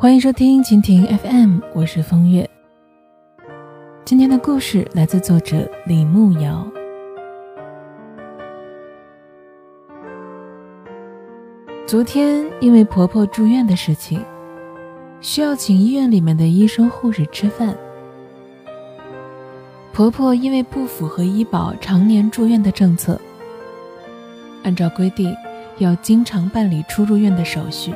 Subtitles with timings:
[0.00, 2.48] 欢迎收听蜻蜓 FM，我是风月。
[4.02, 6.66] 今天的故事来自作者李慕瑶。
[11.86, 14.24] 昨天因为婆婆住院的事情，
[15.20, 17.76] 需要请医院里面的医生护士吃饭。
[19.92, 23.20] 婆婆因为不符合医保常年住院的政策，
[24.62, 25.36] 按照规定
[25.76, 27.92] 要经常办理出入院的手续。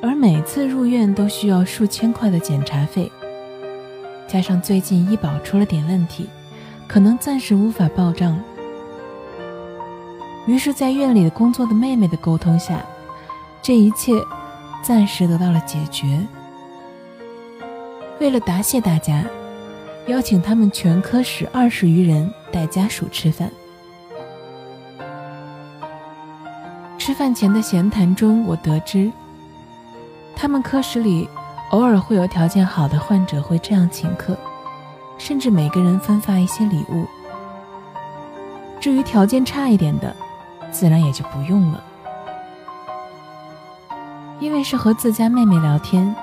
[0.00, 3.10] 而每次入院都需要数千块的检查费，
[4.28, 6.28] 加上最近医保出了点问题，
[6.86, 8.38] 可能暂时无法报账。
[10.46, 12.80] 于是，在院里的工作的妹妹的沟通下，
[13.60, 14.12] 这一切
[14.82, 16.20] 暂时得到了解决。
[18.20, 19.24] 为了答谢大家，
[20.06, 23.50] 邀请他们全科室二十余人带家属吃饭。
[26.96, 29.10] 吃饭前的闲谈中，我得知。
[30.40, 31.28] 他们科室里
[31.70, 34.38] 偶尔会有条件好的患者会这样请客，
[35.18, 37.04] 甚至每个人分发一些礼物。
[38.78, 40.14] 至于条件差一点的，
[40.70, 41.82] 自然也就不用了。
[44.38, 46.14] 因为是和自家妹妹聊天，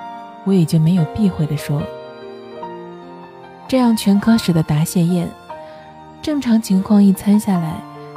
[0.44, 1.82] 我也就没有避讳的说
[3.68, 5.28] ：“这样全科室的答谢宴，
[6.22, 7.74] 正常情况一餐下来，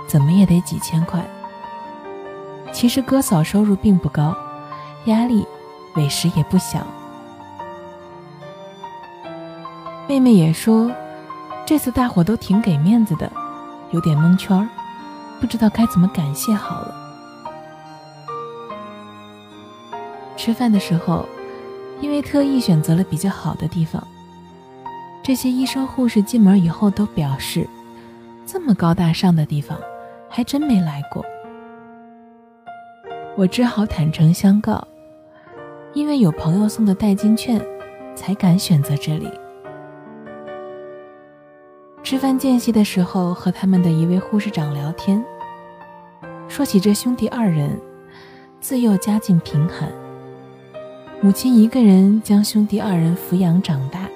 [0.07, 1.21] 怎么也得几千块。
[2.71, 4.33] 其实哥嫂收入并不高，
[5.03, 5.45] 压力。”
[5.99, 6.79] 委实也不小。
[10.07, 10.89] 妹妹也说，
[11.65, 13.29] 这次大伙都挺给面子的，
[13.91, 14.67] 有点蒙圈儿，
[15.41, 16.95] 不知道该怎么感谢好了。
[20.37, 21.27] 吃饭的时候，
[21.99, 24.01] 因为特意选择了比较好的地方，
[25.21, 27.67] 这些医生护士进门以后都表示，
[28.47, 29.77] 这么高大上的地方，
[30.29, 31.23] 还真没来过。
[33.35, 34.87] 我只好坦诚相告。
[35.93, 37.59] 因为有朋友送的代金券，
[38.15, 39.27] 才敢选择这里。
[42.03, 45.23] 吃饭间隙的时候，和他们的一位护士长聊天，
[46.47, 47.79] 说起这兄弟二人，
[48.61, 49.91] 自幼家境贫寒，
[51.21, 54.07] 母亲一个人将兄弟二人抚养长大。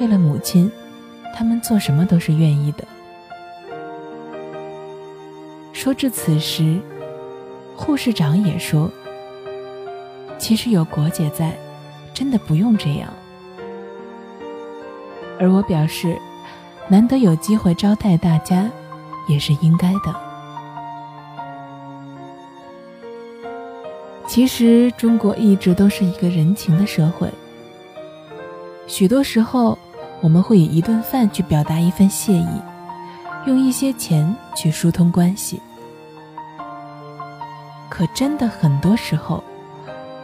[0.00, 0.70] 为了母亲，
[1.34, 2.84] 他们做什么都是愿意的。
[5.72, 6.80] 说至此时，
[7.76, 8.88] 护士长也说。
[10.42, 11.56] 其实有国姐在，
[12.12, 13.08] 真的不用这样。
[15.38, 16.20] 而我表示，
[16.88, 18.68] 难得有机会招待大家，
[19.28, 20.12] 也是应该的。
[24.26, 27.30] 其实中国一直都是一个人情的社会，
[28.88, 29.78] 许多时候
[30.20, 32.48] 我们会以一顿饭去表达一份谢意，
[33.46, 35.62] 用一些钱去疏通关系。
[37.88, 39.40] 可真的很多时候。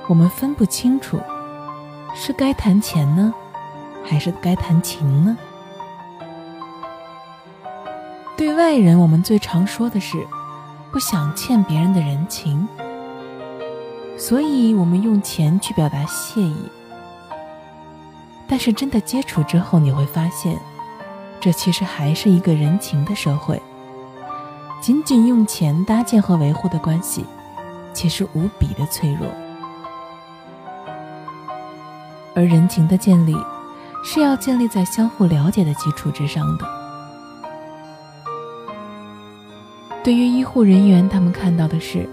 [0.08, 1.20] 我们分不清楚，
[2.14, 3.32] 是该谈钱呢，
[4.02, 5.36] 还是该谈情呢？
[8.34, 10.26] 对外人，我们最常说的是
[10.90, 12.66] 不想欠别人的人情，
[14.16, 16.56] 所以我们用钱去表达谢意。
[18.48, 20.58] 但是真的接触之后，你会发现，
[21.38, 23.60] 这其实还是一个人情的社会。
[24.80, 27.26] 仅仅用钱搭建和维护的关系，
[27.92, 29.28] 其实无比的脆弱。
[32.38, 33.34] 而人情的建立，
[34.04, 36.64] 是要建立在相互了解的基础之上的。
[40.04, 42.08] 对于医护人员，他们看到的是，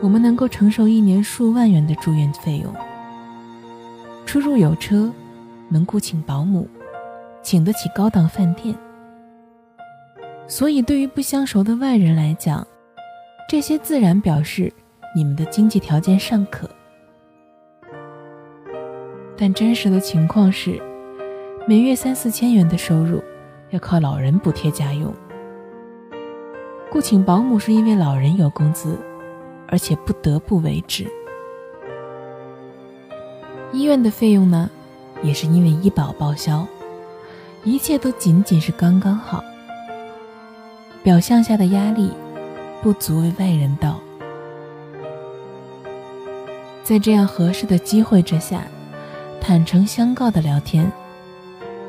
[0.00, 2.74] 我们能够承受一年数万元的住院费用，
[4.24, 5.12] 出入有车，
[5.68, 6.66] 能雇请保姆，
[7.42, 8.74] 请得起高档饭店。
[10.48, 12.66] 所以，对于不相熟的外人来讲，
[13.50, 14.72] 这些自然表示
[15.14, 16.66] 你们的经济条件尚可。
[19.36, 20.80] 但真实的情况是，
[21.66, 23.22] 每月三四千元的收入，
[23.70, 25.12] 要靠老人补贴家用。
[26.90, 28.98] 雇请保姆是因为老人有工资，
[29.66, 31.06] 而且不得不为之。
[33.72, 34.70] 医院的费用呢，
[35.22, 36.66] 也是因为医保报销，
[37.64, 39.42] 一切都仅仅是刚刚好。
[41.02, 42.10] 表象下的压力，
[42.82, 43.98] 不足为外人道。
[46.84, 48.62] 在这样合适的机会之下。
[49.44, 50.90] 坦诚相告的聊天，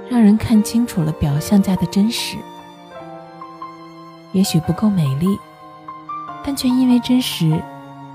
[0.10, 2.36] 让人看清楚了表象下的真实。
[4.32, 5.28] 也许不够美丽，
[6.44, 7.62] 但却因为真实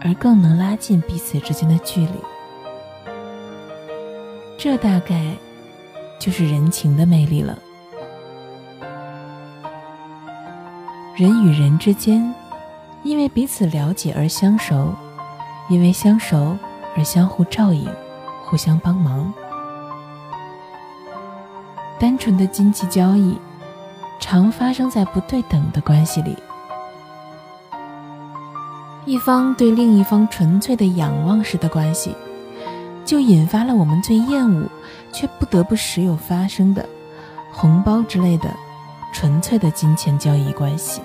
[0.00, 2.14] 而更能拉近彼此之间的距离。
[4.58, 5.36] 这大概
[6.18, 7.56] 就是人情的魅力了。
[11.14, 12.34] 人与人之间，
[13.04, 14.92] 因为彼此了解而相熟，
[15.70, 16.58] 因为相熟
[16.96, 17.88] 而相互照应，
[18.48, 19.32] 互相帮忙。
[21.98, 23.36] 单纯的经济交易，
[24.18, 26.36] 常发生在不对等的关系里。
[29.04, 32.14] 一方对另一方纯粹的仰望式的关系，
[33.04, 34.68] 就引发了我们最厌恶
[35.12, 36.88] 却不得不时有发生的
[37.50, 38.48] 红包之类的
[39.12, 41.00] 纯粹的金钱交易关系。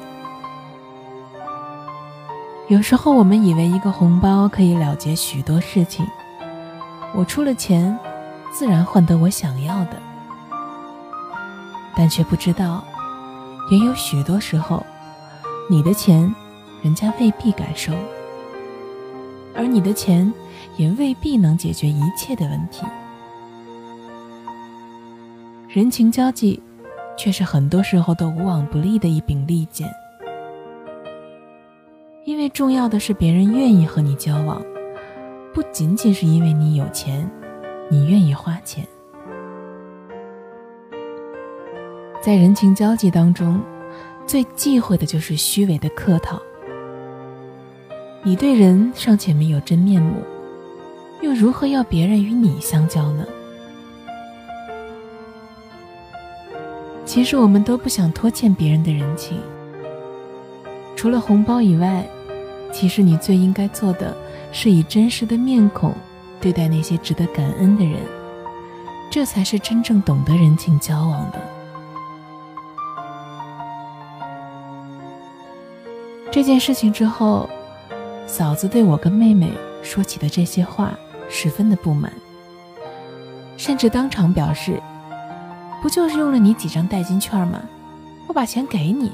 [2.67, 6.05] 有时候我们以为一个红包可以了结许多事情，
[7.15, 7.97] 我出了钱，
[8.51, 10.01] 自然换得我想要的。
[11.95, 12.83] 但却不知道，
[13.69, 14.83] 也有许多时候，
[15.69, 16.33] 你的钱，
[16.81, 17.93] 人家未必敢收，
[19.55, 20.33] 而你的钱，
[20.75, 22.83] 也未必能解决一切的问题。
[25.69, 26.61] 人情交际，
[27.15, 29.87] 却是很多时候都无往不利的一柄利剑。
[32.25, 34.59] 因为重要的是别人愿意和你交往，
[35.53, 37.29] 不仅仅是因为你有钱，
[37.87, 38.83] 你愿意花钱。
[42.19, 43.61] 在人情交际当中，
[44.25, 46.41] 最忌讳的就是虚伪的客套。
[48.23, 50.23] 你对人尚且没有真面目，
[51.21, 53.23] 又如何要别人与你相交呢？
[57.05, 59.37] 其实我们都不想拖欠别人的人情，
[60.95, 62.03] 除了红包以外，
[62.71, 64.17] 其实你最应该做的
[64.53, 65.93] 是以真实的面孔
[66.39, 67.99] 对待那些值得感恩的人，
[69.09, 71.41] 这才是真正懂得人情交往的。
[76.31, 77.49] 这件事情之后，
[78.27, 79.51] 嫂子对我跟妹妹
[79.81, 80.93] 说起的这些话
[81.29, 82.13] 十分的不满，
[83.57, 84.81] 甚至当场表示
[85.81, 87.61] ：“不就是用了你几张代金券吗？
[88.27, 89.11] 我把钱给你。”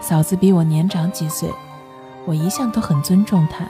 [0.00, 1.50] 嫂子比我年长几岁，
[2.24, 3.64] 我一向都很尊重他，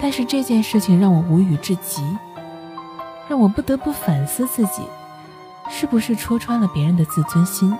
[0.00, 2.02] 但是这件事情让我无语至极，
[3.28, 4.82] 让我不得不反思自己，
[5.68, 7.76] 是不是戳穿了别人的自尊心。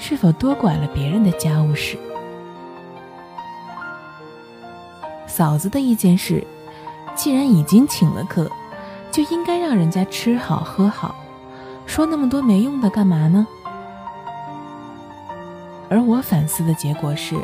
[0.00, 1.98] 是否多管了别人的家务事？
[5.26, 6.46] 嫂子的意见是，
[7.16, 8.48] 既然已经请了客，
[9.10, 11.16] 就应该让人家吃好喝好，
[11.84, 13.44] 说那么多没用的干嘛呢？
[15.90, 17.34] 而我反思的结果是，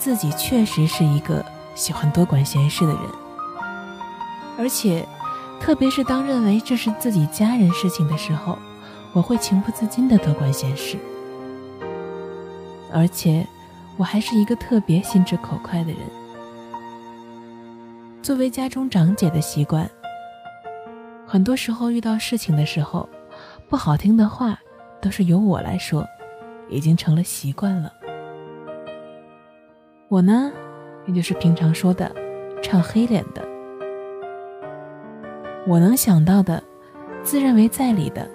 [0.00, 1.44] 自己确实是一个
[1.74, 3.02] 喜欢多管闲事的人，
[4.56, 5.06] 而且，
[5.60, 8.58] 特别是当认为这是自己家人事情的时候，
[9.12, 10.96] 我会情不自禁的多管闲事。
[12.90, 13.46] 而且，
[13.98, 15.98] 我还是一个特别心直口快的人。
[18.22, 19.88] 作为家中长姐的习惯，
[21.26, 23.06] 很多时候遇到事情的时候，
[23.68, 24.58] 不好听的话
[24.98, 26.06] 都是由我来说，
[26.70, 27.92] 已经成了习惯了。
[30.10, 30.50] 我呢，
[31.06, 32.10] 也就是平常说的
[32.60, 33.40] 唱黑脸的。
[35.68, 36.60] 我能想到的，
[37.22, 38.28] 自认为在理的，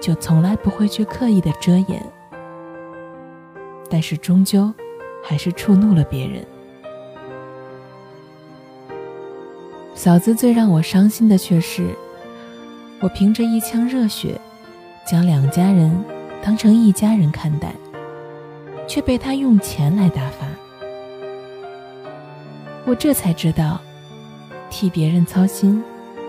[0.00, 2.04] 就从来不会去刻意的遮掩。
[3.88, 4.74] 但是终究，
[5.22, 6.44] 还是触怒了别人。
[9.94, 11.86] 嫂子最让我伤心的却是，
[13.00, 14.40] 我凭着一腔热血，
[15.06, 16.04] 将两家人
[16.42, 17.72] 当成一家人看待，
[18.88, 20.48] 却被他用钱来打发。
[22.84, 23.80] 我这才知道，
[24.70, 25.82] 替别人操心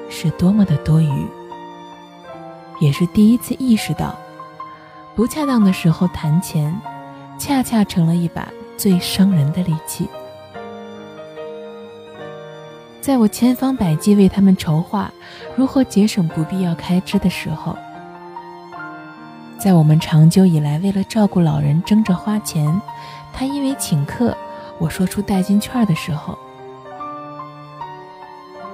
[0.10, 1.28] 是多么的多余，
[2.80, 4.16] 也是第一次意识到，
[5.16, 6.74] 不恰当的时候谈钱。
[7.36, 10.08] 恰恰成了一把最伤人的利器。
[13.02, 15.12] 在我千方百计为他们筹划
[15.58, 17.76] 如何节省不必要开支的时候，
[19.58, 22.80] 在我们长久以来为了照顾老人争着花钱，
[23.34, 24.38] 他因为请客，
[24.80, 26.38] 我说出代金券的时候，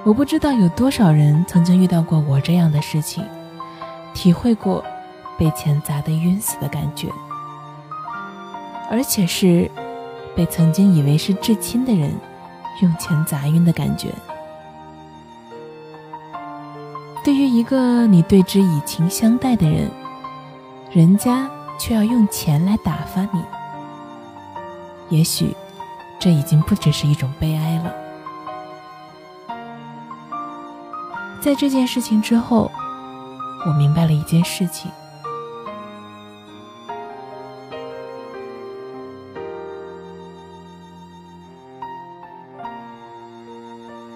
[0.02, 3.24] 我不知道有多少人曾经遇到过我这样的事情，
[4.14, 4.84] 体会过
[5.38, 7.08] 被钱砸得晕死的感觉。
[8.90, 9.70] 而且是
[10.34, 12.12] 被曾经以为是至亲的人
[12.82, 14.08] 用钱砸晕的感觉。
[17.22, 19.88] 对于一个你对之以情相待的人，
[20.90, 23.44] 人家却要用钱来打发你，
[25.08, 25.54] 也许
[26.20, 27.94] 这已经不只是一种悲哀了。
[31.40, 32.70] 在这件事情之后，
[33.66, 34.90] 我明白了一件事情。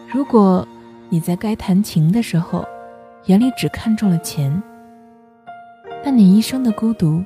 [0.06, 0.68] 如果
[1.08, 2.64] 你在该谈情的时候，
[3.24, 4.62] 眼里只看中了钱，
[6.04, 7.24] 那你一生的孤独，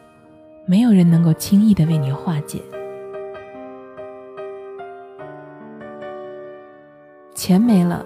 [0.67, 2.63] 没有人能够轻易的为你化解。
[7.38, 8.04] 钱没了，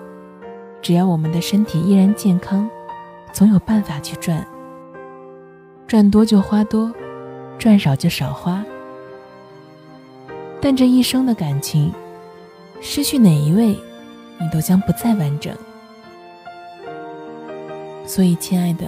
[0.82, 2.68] 只要我们的身体依然健康，
[3.32, 4.46] 总有办法去赚。
[5.86, 6.92] 赚多就花多，
[7.58, 8.62] 赚少就少花。
[10.60, 11.90] 但这一生的感情，
[12.82, 13.68] 失去哪一位，
[14.38, 15.56] 你都将不再完整。
[18.04, 18.84] 所以，亲爱的，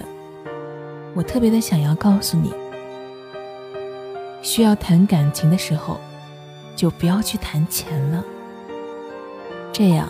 [1.15, 2.53] 我特别的想要告诉你，
[4.43, 5.97] 需要谈感情的时候，
[6.75, 8.23] 就不要去谈钱了，
[9.73, 10.07] 这样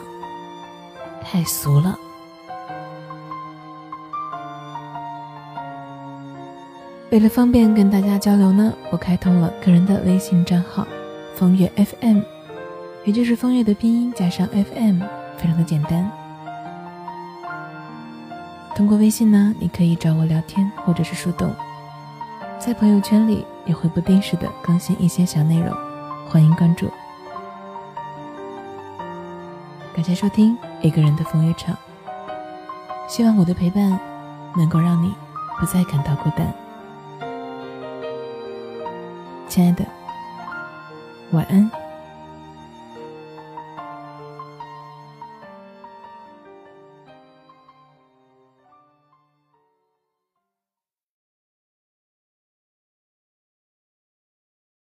[1.25, 1.97] 太俗了。
[7.11, 10.85] 为了方便跟大家交流呢，我开通了个人的微信账号。
[11.35, 12.21] 风月 FM，
[13.03, 15.01] 也就是风月的拼音加上 FM，
[15.37, 16.09] 非常的简单。
[18.73, 21.53] 通过微信呢，你可以找我聊天或者是树洞，
[22.57, 25.75] 在朋友圈里也会不定时的更新一些小内容，
[26.29, 26.89] 欢迎关注。
[29.93, 31.75] 感谢收听一个人的风月场，
[33.07, 33.99] 希望我的陪伴
[34.55, 35.13] 能够让你
[35.59, 36.53] 不再感到孤单，
[39.47, 39.85] 亲爱的。
[41.31, 41.84] 晚安。